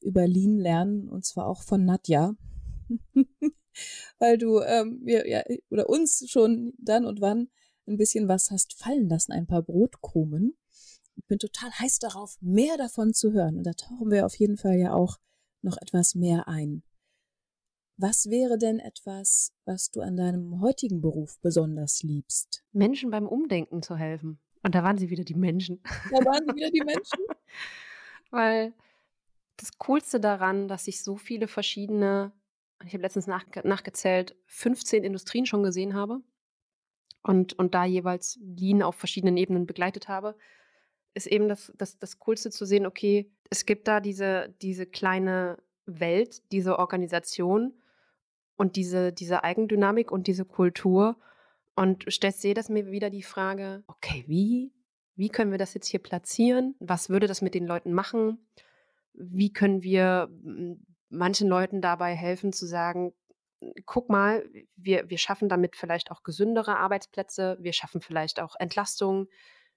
[0.00, 2.34] über Lean lernen und zwar auch von Nadja.
[4.18, 7.48] Weil du ähm, mir, ja, oder uns schon dann und wann
[7.86, 10.56] ein bisschen was hast fallen lassen, ein paar Brotkrumen.
[11.16, 13.58] Ich bin total heiß darauf, mehr davon zu hören.
[13.58, 15.18] Und da tauchen wir auf jeden Fall ja auch
[15.62, 16.82] noch etwas mehr ein.
[17.96, 22.64] Was wäre denn etwas, was du an deinem heutigen Beruf besonders liebst?
[22.72, 24.40] Menschen beim Umdenken zu helfen.
[24.64, 25.80] Und da waren sie wieder die Menschen.
[26.10, 27.20] Da waren sie wieder die Menschen.
[28.30, 28.72] Weil
[29.58, 32.32] das Coolste daran, dass ich so viele verschiedene,
[32.86, 36.20] ich habe letztens nach, nachgezählt, 15 Industrien schon gesehen habe
[37.22, 40.36] und, und da jeweils Lean auf verschiedenen Ebenen begleitet habe,
[41.14, 45.58] ist eben das, das, das Coolste zu sehen, okay, es gibt da diese, diese kleine
[45.86, 47.72] Welt, diese Organisation
[48.56, 51.16] und diese, diese Eigendynamik und diese Kultur.
[51.76, 54.72] Und stellst jedes mir wieder die Frage, okay, wie,
[55.16, 56.74] wie können wir das jetzt hier platzieren?
[56.78, 58.38] Was würde das mit den Leuten machen?
[59.12, 60.28] Wie können wir
[61.08, 63.12] manchen Leuten dabei helfen zu sagen,
[63.86, 69.28] guck mal, wir, wir schaffen damit vielleicht auch gesündere Arbeitsplätze, wir schaffen vielleicht auch Entlastung,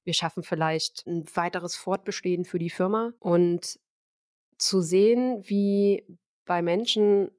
[0.04, 3.80] wir schaffen vielleicht ein weiteres Fortbestehen für die Firma und
[4.58, 6.06] zu sehen, wie
[6.46, 7.30] bei Menschen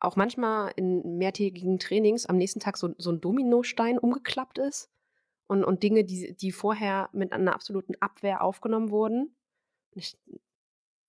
[0.00, 4.90] auch manchmal in mehrtägigen Trainings am nächsten Tag so, so ein Dominostein umgeklappt ist
[5.46, 9.36] und, und Dinge, die, die vorher mit einer absoluten Abwehr aufgenommen wurden.
[9.92, 10.16] Ich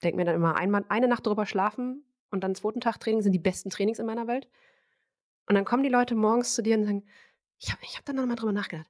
[0.03, 3.31] denke mir dann immer, einmal eine Nacht drüber schlafen und dann zweiten Tag Training sind
[3.31, 4.47] die besten Trainings in meiner Welt.
[5.47, 7.05] Und dann kommen die Leute morgens zu dir und sagen,
[7.59, 8.89] ich habe ich hab da nochmal drüber nachgedacht.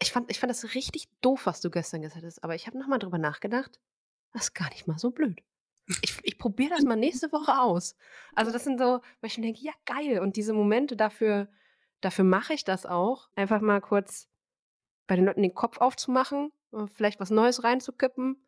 [0.00, 2.78] Ich fand, ich fand das richtig doof, was du gestern gesagt hast, aber ich habe
[2.78, 3.80] nochmal drüber nachgedacht.
[4.32, 5.42] Das ist gar nicht mal so blöd
[6.02, 7.96] ich, ich probiere das mal nächste Woche aus.
[8.34, 10.20] Also das sind so, weil ich mir denke, ja geil.
[10.20, 11.48] Und diese Momente dafür,
[12.00, 13.28] dafür mache ich das auch.
[13.34, 14.28] Einfach mal kurz
[15.06, 16.52] bei den Leuten den Kopf aufzumachen,
[16.94, 18.44] vielleicht was Neues reinzukippen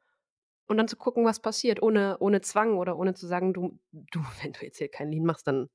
[0.66, 4.20] und dann zu gucken, was passiert, ohne, ohne Zwang oder ohne zu sagen, du, du,
[4.42, 5.68] wenn du jetzt hier keinen Lean machst, dann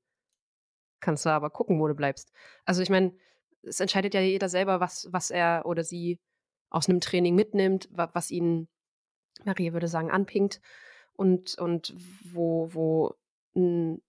[1.00, 2.32] kannst du aber gucken, wo du bleibst.
[2.64, 3.14] Also ich meine,
[3.62, 6.20] es entscheidet ja jeder selber, was, was er oder sie
[6.70, 8.68] aus einem Training mitnimmt, was ihn,
[9.44, 10.60] Marie würde sagen, anpinkt
[11.14, 11.94] und, und
[12.32, 13.14] wo, wo
[13.54, 14.00] eine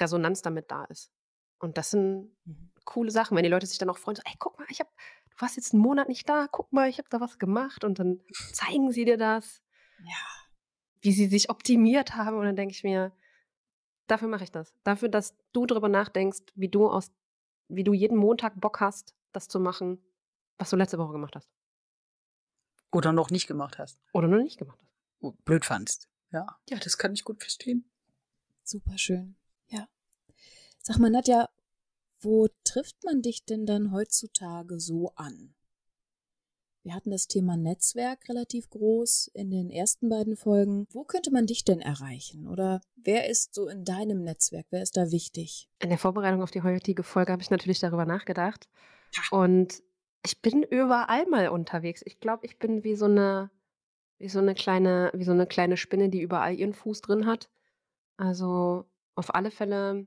[0.00, 1.10] Resonanz damit da ist.
[1.58, 2.70] Und das sind mhm.
[2.84, 4.88] coole Sachen, wenn die Leute sich dann auch freuen, so, ey, guck mal, ich hab,
[5.30, 7.98] du warst jetzt einen Monat nicht da, guck mal, ich habe da was gemacht und
[7.98, 8.20] dann
[8.52, 9.63] zeigen sie dir das.
[10.04, 10.26] Ja.
[11.00, 13.12] Wie sie sich optimiert haben und dann denke ich mir,
[14.06, 14.74] dafür mache ich das.
[14.84, 17.10] Dafür, dass du darüber nachdenkst, wie du aus,
[17.68, 19.98] wie du jeden Montag Bock hast, das zu machen,
[20.58, 21.50] was du letzte Woche gemacht hast.
[22.92, 23.98] Oder noch nicht gemacht hast.
[24.12, 25.44] Oder noch nicht gemacht hast.
[25.44, 26.08] Blöd fandst.
[26.30, 27.90] Ja, ja, das kann ich gut verstehen.
[28.62, 29.36] Super schön.
[29.68, 29.88] Ja.
[30.78, 31.48] Sag mal, Nadja,
[32.20, 35.54] wo trifft man dich denn dann heutzutage so an?
[36.84, 40.86] Wir hatten das Thema Netzwerk relativ groß in den ersten beiden Folgen.
[40.90, 42.46] Wo könnte man dich denn erreichen?
[42.46, 44.66] Oder wer ist so in deinem Netzwerk?
[44.68, 45.70] Wer ist da wichtig?
[45.80, 48.68] In der Vorbereitung auf die heutige Folge habe ich natürlich darüber nachgedacht.
[49.30, 49.82] Und
[50.24, 52.02] ich bin überall mal unterwegs.
[52.04, 53.50] Ich glaube, ich bin wie so eine
[54.18, 57.48] wie so eine kleine wie so eine kleine Spinne, die überall ihren Fuß drin hat.
[58.16, 60.06] Also, auf alle Fälle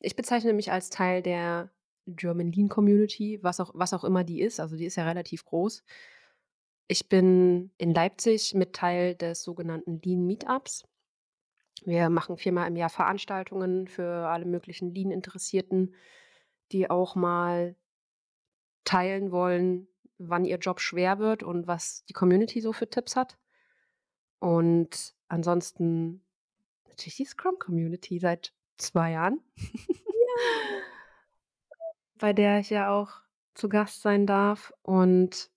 [0.00, 1.70] ich bezeichne mich als Teil der
[2.16, 4.60] German Lean Community, was auch was auch immer die ist.
[4.60, 5.82] Also, die ist ja relativ groß.
[6.88, 10.84] Ich bin in Leipzig mit Teil des sogenannten Lean Meetups.
[11.84, 15.94] Wir machen viermal im Jahr Veranstaltungen für alle möglichen Lean-Interessierten,
[16.72, 17.76] die auch mal
[18.84, 23.38] teilen wollen, wann ihr Job schwer wird und was die Community so für Tipps hat.
[24.40, 26.24] Und ansonsten
[26.88, 29.40] natürlich die Scrum Community seit zwei Jahren.
[29.56, 30.82] Ja.
[32.20, 33.10] Bei der ich ja auch
[33.54, 34.72] zu Gast sein darf.
[34.82, 35.50] Und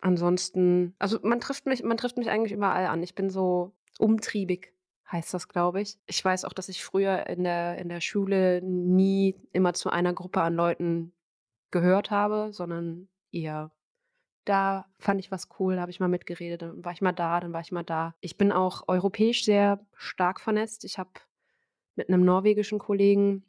[0.00, 3.02] ansonsten, also man trifft mich, man trifft mich eigentlich überall an.
[3.02, 4.74] Ich bin so umtriebig,
[5.10, 5.98] heißt das, glaube ich.
[6.06, 10.12] Ich weiß auch, dass ich früher in der, in der Schule nie immer zu einer
[10.12, 11.12] Gruppe an Leuten
[11.70, 13.72] gehört habe, sondern eher
[14.48, 17.38] da fand ich was cool, da habe ich mal mitgeredet, dann war ich mal da,
[17.40, 18.14] dann war ich mal da.
[18.20, 20.84] Ich bin auch europäisch sehr stark vernetzt.
[20.84, 21.10] Ich habe
[21.96, 23.44] mit einem norwegischen Kollegen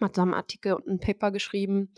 [0.00, 1.92] mal zusammen einen Artikel und ein Paper geschrieben.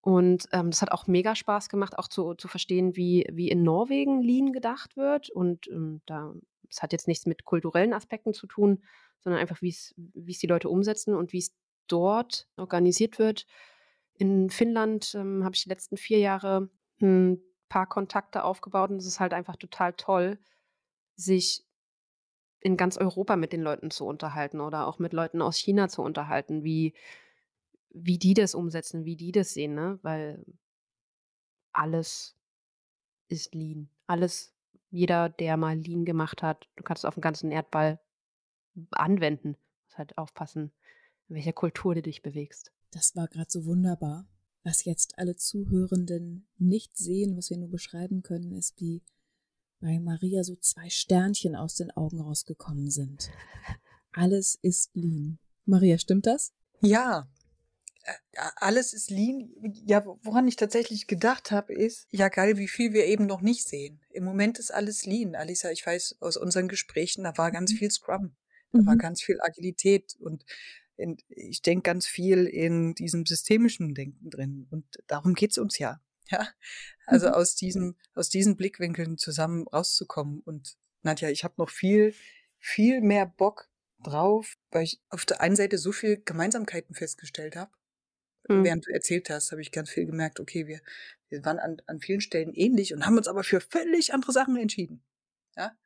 [0.00, 3.62] Und ähm, das hat auch mega Spaß gemacht, auch zu, zu verstehen, wie, wie in
[3.62, 5.30] Norwegen Lean gedacht wird.
[5.30, 6.34] Und ähm, da,
[6.68, 8.82] das hat jetzt nichts mit kulturellen Aspekten zu tun,
[9.20, 11.54] sondern einfach, wie es die Leute umsetzen und wie es
[11.86, 13.46] dort organisiert wird.
[14.14, 16.68] In Finnland ähm, habe ich die letzten vier Jahre
[17.00, 20.38] ein paar Kontakte aufgebaut und es ist halt einfach total toll,
[21.14, 21.64] sich
[22.62, 26.02] in ganz Europa mit den Leuten zu unterhalten oder auch mit Leuten aus China zu
[26.02, 26.94] unterhalten, wie,
[27.90, 29.98] wie die das umsetzen, wie die das sehen, ne?
[30.02, 30.44] Weil
[31.72, 32.36] alles
[33.28, 33.88] ist Lean.
[34.06, 34.54] Alles,
[34.90, 37.98] jeder, der mal Lean gemacht hat, du kannst es auf den ganzen Erdball
[38.90, 39.54] anwenden.
[39.54, 40.72] Du musst halt aufpassen,
[41.28, 42.72] in welcher Kultur du dich bewegst.
[42.90, 44.26] Das war gerade so wunderbar.
[44.64, 49.02] Was jetzt alle Zuhörenden nicht sehen, was wir nur beschreiben können, ist, wie
[49.82, 53.30] bei Maria so zwei Sternchen aus den Augen rausgekommen sind.
[54.12, 55.38] Alles ist Lean.
[55.66, 56.52] Maria, stimmt das?
[56.80, 57.28] Ja,
[58.04, 58.12] äh,
[58.56, 59.50] alles ist lean.
[59.86, 63.68] Ja, woran ich tatsächlich gedacht habe, ist, ja geil, wie viel wir eben noch nicht
[63.68, 64.00] sehen.
[64.10, 65.34] Im Moment ist alles lean.
[65.34, 67.76] Alisa, ich weiß aus unseren Gesprächen, da war ganz mhm.
[67.76, 68.36] viel Scrum.
[68.72, 68.86] Da mhm.
[68.86, 70.44] war ganz viel Agilität und
[70.96, 74.66] in, ich denke ganz viel in diesem systemischen Denken drin.
[74.70, 76.00] Und darum geht's uns ja.
[76.30, 76.48] Ja.
[77.06, 77.34] Also mhm.
[77.34, 80.40] aus diesem, aus diesen Blickwinkeln zusammen rauszukommen.
[80.40, 82.14] Und Nadja, ich habe noch viel,
[82.58, 83.68] viel mehr Bock
[84.02, 87.72] drauf, weil ich auf der einen Seite so viel Gemeinsamkeiten festgestellt habe.
[88.48, 88.64] Mhm.
[88.64, 90.80] Während du erzählt hast, habe ich ganz viel gemerkt, okay, wir,
[91.28, 94.56] wir waren an, an vielen Stellen ähnlich und haben uns aber für völlig andere Sachen
[94.56, 95.02] entschieden.
[95.56, 95.76] Ja?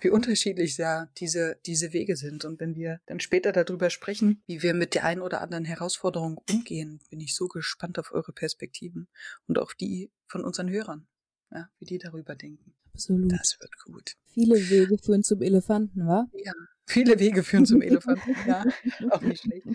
[0.00, 2.44] Wie unterschiedlich ja diese, diese Wege sind.
[2.44, 6.40] Und wenn wir dann später darüber sprechen, wie wir mit der einen oder anderen Herausforderung
[6.50, 9.08] umgehen, bin ich so gespannt auf eure Perspektiven
[9.46, 11.06] und auch die von unseren Hörern,
[11.52, 12.74] ja, wie die darüber denken.
[12.92, 13.32] Absolut.
[13.32, 14.16] Das wird gut.
[14.24, 16.28] Viele Wege führen zum Elefanten, wa?
[16.34, 16.52] Ja,
[16.86, 18.34] viele Wege führen zum Elefanten.
[18.46, 18.64] ja,
[19.10, 19.66] auch nicht schlecht.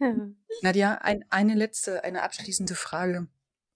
[0.00, 0.30] Ja.
[0.62, 3.28] Nadja, ein, eine letzte, eine abschließende Frage.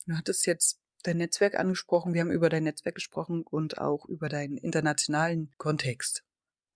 [0.07, 2.15] Du hattest jetzt dein Netzwerk angesprochen.
[2.15, 6.25] Wir haben über dein Netzwerk gesprochen und auch über deinen internationalen Kontext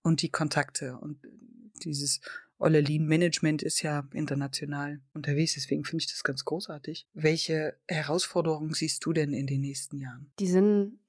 [0.01, 1.19] und die Kontakte und
[1.83, 2.21] dieses
[2.59, 7.07] Olle Lean Management ist ja international unterwegs, deswegen finde ich das ganz großartig.
[7.13, 10.31] Welche Herausforderungen siehst du denn in den nächsten Jahren?
[10.39, 10.99] Die sind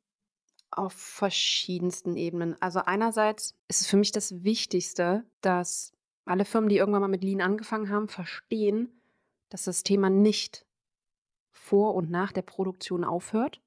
[0.70, 2.60] auf verschiedensten Ebenen.
[2.60, 5.92] Also einerseits ist es für mich das Wichtigste, dass
[6.26, 8.90] alle Firmen, die irgendwann mal mit Lean angefangen haben, verstehen,
[9.48, 10.66] dass das Thema nicht
[11.58, 13.60] vor und nach der Produktion aufhört.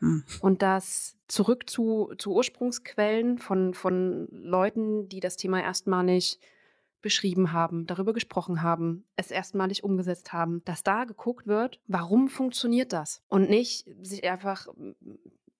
[0.00, 0.24] Hm.
[0.40, 6.38] Und dass zurück zu, zu Ursprungsquellen von, von Leuten, die das Thema erstmalig
[7.00, 12.92] beschrieben haben, darüber gesprochen haben, es erstmalig umgesetzt haben, dass da geguckt wird, warum funktioniert
[12.92, 13.22] das?
[13.28, 14.68] Und nicht sich einfach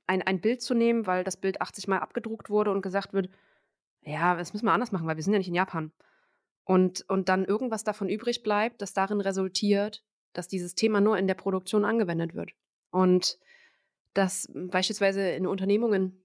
[0.07, 3.29] ein, ein Bild zu nehmen, weil das Bild 80 Mal abgedruckt wurde und gesagt wird,
[4.03, 5.93] ja, das müssen wir anders machen, weil wir sind ja nicht in Japan.
[6.65, 11.27] Und, und dann irgendwas davon übrig bleibt, das darin resultiert, dass dieses Thema nur in
[11.27, 12.53] der Produktion angewendet wird.
[12.91, 13.39] Und
[14.15, 16.25] dass beispielsweise in Unternehmungen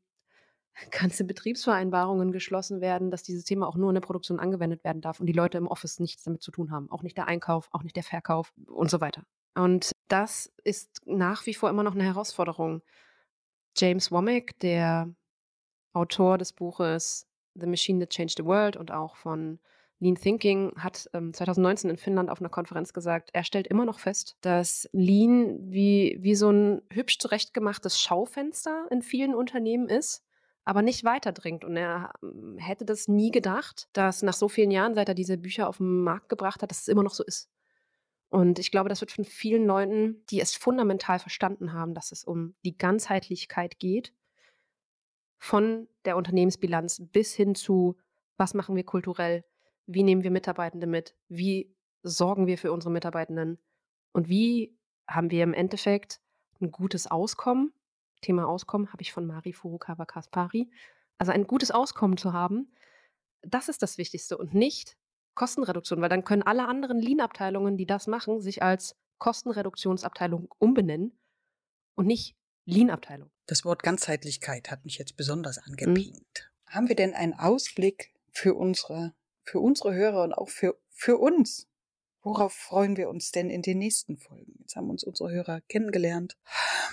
[0.91, 5.19] ganze Betriebsvereinbarungen geschlossen werden, dass dieses Thema auch nur in der Produktion angewendet werden darf
[5.19, 6.91] und die Leute im Office nichts damit zu tun haben.
[6.91, 9.23] Auch nicht der Einkauf, auch nicht der Verkauf und so weiter.
[9.55, 12.83] Und das ist nach wie vor immer noch eine Herausforderung.
[13.75, 15.13] James Womack, der
[15.93, 19.59] Autor des Buches The Machine That Changed the World und auch von
[19.99, 23.99] Lean Thinking, hat ähm, 2019 in Finnland auf einer Konferenz gesagt, er stellt immer noch
[23.99, 30.23] fest, dass Lean wie, wie so ein hübsch zurechtgemachtes Schaufenster in vielen Unternehmen ist,
[30.65, 31.65] aber nicht weiterdringt.
[31.65, 35.37] Und er ähm, hätte das nie gedacht, dass nach so vielen Jahren, seit er diese
[35.37, 37.49] Bücher auf den Markt gebracht hat, dass es immer noch so ist.
[38.29, 42.23] Und ich glaube, das wird von vielen Leuten, die es fundamental verstanden haben, dass es
[42.23, 44.13] um die Ganzheitlichkeit geht,
[45.39, 47.95] von der Unternehmensbilanz bis hin zu,
[48.37, 49.43] was machen wir kulturell,
[49.87, 53.57] wie nehmen wir Mitarbeitende mit, wie sorgen wir für unsere Mitarbeitenden
[54.13, 56.21] und wie haben wir im Endeffekt
[56.61, 57.73] ein gutes Auskommen.
[58.21, 60.69] Thema Auskommen habe ich von Mari Furukawa Kaspari.
[61.17, 62.71] Also ein gutes Auskommen zu haben,
[63.41, 64.97] das ist das Wichtigste und nicht
[65.35, 71.17] Kostenreduktion, weil dann können alle anderen Lean-Abteilungen, die das machen, sich als Kostenreduktionsabteilung umbenennen
[71.95, 73.29] und nicht Lean-Abteilung.
[73.45, 76.51] Das Wort Ganzheitlichkeit hat mich jetzt besonders angepinkt.
[76.67, 76.73] Mhm.
[76.73, 79.13] Haben wir denn einen Ausblick für unsere,
[79.47, 81.67] für unsere Hörer und auch für, für uns?
[82.21, 84.53] Worauf freuen wir uns denn in den nächsten Folgen?
[84.59, 86.37] Jetzt haben uns unsere Hörer kennengelernt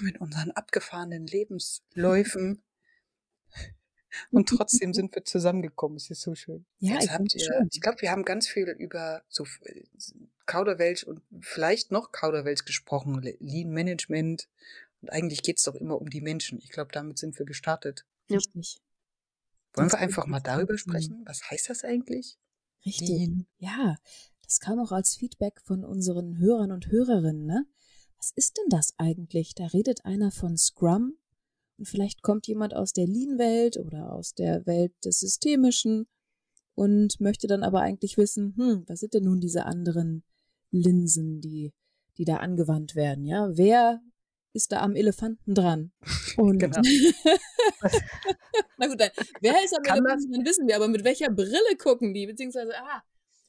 [0.01, 2.63] mit unseren abgefahrenen Lebensläufen.
[4.31, 5.97] Und trotzdem sind wir zusammengekommen.
[5.97, 6.65] Es ist so schön.
[6.79, 9.45] Ja, Jetzt ich, habt ihr, ich glaube, wir haben ganz viel über so
[10.47, 14.49] Kauderwelsch und vielleicht noch Kauderwelsch gesprochen, Lean Management.
[15.01, 16.61] Und eigentlich geht's doch immer um die Menschen.
[16.61, 18.07] Ich glaube, damit sind wir gestartet.
[18.31, 18.79] Richtig.
[19.73, 21.25] Wollen wir einfach mal darüber sprechen?
[21.27, 22.39] Was heißt das eigentlich?
[22.85, 23.09] Richtig.
[23.09, 23.47] Lean.
[23.59, 23.97] Ja,
[24.43, 27.47] das kam auch als Feedback von unseren Hörern und Hörerinnen.
[27.47, 27.67] Ne?
[28.19, 29.55] Was ist denn das eigentlich?
[29.55, 31.17] Da redet einer von Scrum,
[31.79, 36.07] und vielleicht kommt jemand aus der Lean-Welt oder aus der Welt des Systemischen
[36.75, 40.23] und möchte dann aber eigentlich wissen, hm, was sind denn nun diese anderen
[40.71, 41.73] Linsen, die,
[42.17, 43.25] die da angewandt werden?
[43.25, 44.01] Ja, wer
[44.55, 45.93] ist da am Elefanten dran?
[46.37, 46.81] Und genau.
[48.79, 51.77] Na gut, dann, wer ist am Kann Elefanten dran, wissen wir, aber mit welcher Brille
[51.79, 52.27] gucken die?
[52.27, 53.03] Beziehungsweise, ah,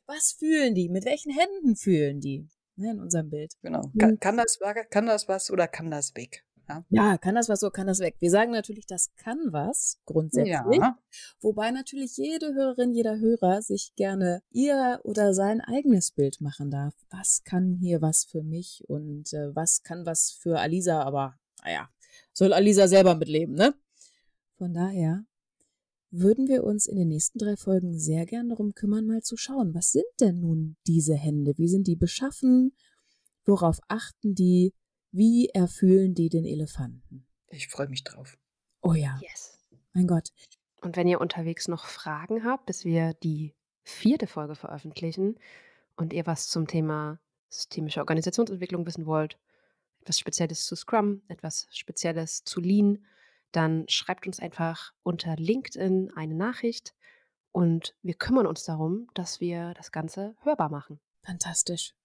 [0.07, 0.89] was fühlen die?
[0.89, 2.47] Mit welchen Händen fühlen die?
[2.75, 3.53] Ne, in unserem Bild.
[3.61, 3.91] Genau.
[3.97, 6.44] Kann, kann, das, kann das was oder kann das weg?
[6.67, 8.15] Ja, Ja, kann das was, so kann das weg.
[8.19, 10.79] Wir sagen natürlich, das kann was, grundsätzlich.
[10.79, 10.97] ja.
[11.41, 16.93] Wobei natürlich jede Hörerin, jeder Hörer sich gerne ihr oder sein eigenes Bild machen darf.
[17.09, 21.89] Was kann hier was für mich und äh, was kann was für Alisa, aber naja,
[22.33, 23.73] soll Alisa selber mitleben, ne?
[24.57, 25.25] Von daher
[26.11, 29.73] würden wir uns in den nächsten drei Folgen sehr gern darum kümmern, mal zu schauen,
[29.73, 31.53] was sind denn nun diese Hände?
[31.57, 32.73] Wie sind die beschaffen?
[33.43, 34.73] Worauf achten die?
[35.17, 37.25] Wie erfühlen die den Elefanten?
[37.47, 38.37] Ich freue mich drauf.
[38.81, 39.57] Oh ja, Yes.
[39.93, 40.27] mein Gott.
[40.81, 45.39] Und wenn ihr unterwegs noch Fragen habt, bis wir die vierte Folge veröffentlichen
[45.95, 49.39] und ihr was zum Thema systemische Organisationsentwicklung wissen wollt,
[50.01, 53.05] etwas Spezielles zu Scrum, etwas Spezielles zu Lean,
[53.53, 56.93] dann schreibt uns einfach unter LinkedIn eine Nachricht
[57.53, 60.99] und wir kümmern uns darum, dass wir das Ganze hörbar machen.
[61.23, 61.95] Fantastisch.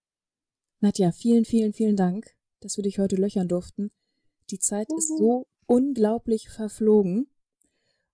[0.78, 3.90] Nadja, vielen, vielen, vielen Dank, dass wir dich heute löchern durften.
[4.50, 5.18] Die Zeit ist Uhu.
[5.18, 7.28] so unglaublich verflogen.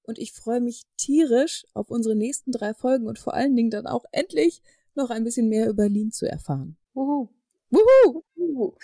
[0.02, 3.86] Und ich freue mich tierisch auf unsere nächsten drei Folgen und vor allen Dingen dann
[3.86, 4.62] auch endlich
[4.94, 6.76] noch ein bisschen mehr über Lean zu erfahren.
[6.94, 7.28] Uhu.
[7.70, 8.74] Wuhu!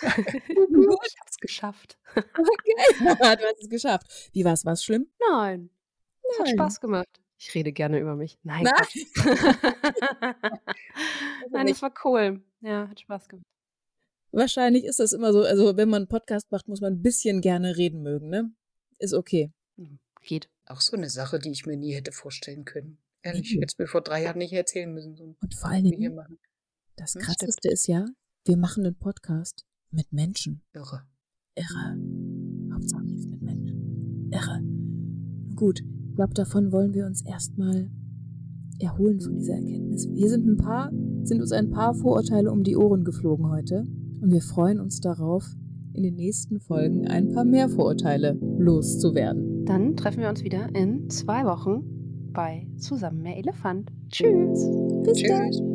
[1.05, 1.97] ich hab's geschafft.
[2.15, 4.29] Okay, du hast es geschafft.
[4.33, 4.65] Wie war's?
[4.65, 5.07] War's schlimm?
[5.31, 5.69] Nein,
[6.29, 6.55] es hat Nein.
[6.55, 7.21] Spaß gemacht.
[7.37, 8.37] Ich rede gerne über mich.
[8.43, 8.71] Nein, Na?
[8.71, 8.97] Quatsch.
[11.51, 12.41] Nein, das war cool.
[12.61, 13.47] Ja, hat Spaß gemacht.
[14.33, 17.39] Wahrscheinlich ist das immer so, also wenn man einen Podcast macht, muss man ein bisschen
[17.41, 18.51] gerne reden mögen, ne?
[18.99, 19.51] Ist okay.
[19.77, 20.49] Hm, Geht.
[20.65, 22.97] Auch so eine Sache, die ich mir nie hätte vorstellen können.
[23.21, 23.61] Ehrlich, Mhm.
[23.61, 26.39] jetzt mir vor drei Jahren nicht erzählen müssen, so Und vor allen wir Dingen, machen.
[26.95, 28.05] das Hm, Krasseste ist ja,
[28.45, 30.63] wir machen einen Podcast mit Menschen.
[30.73, 31.03] Irre.
[31.55, 31.97] Irre.
[32.73, 34.29] Hauptsache nichts mit Menschen.
[34.31, 34.61] Irre.
[34.61, 37.91] Nun Gut, ich glaube, davon wollen wir uns erstmal
[38.79, 40.07] erholen von dieser Erkenntnis.
[40.15, 40.89] Hier sind ein paar,
[41.23, 43.85] sind uns ein paar Vorurteile um die Ohren geflogen heute.
[44.23, 45.45] Und wir freuen uns darauf,
[45.93, 49.65] in den nächsten Folgen ein paar mehr Vorurteile loszuwerden.
[49.65, 51.83] Dann treffen wir uns wieder in zwei Wochen
[52.31, 53.91] bei Zusammen mehr Elefant.
[54.09, 54.65] Tschüss.
[55.03, 55.51] Bis dann.
[55.51, 55.72] Tschüss.